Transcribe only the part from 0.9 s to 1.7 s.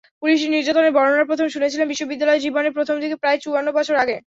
বর্ণনা প্রথম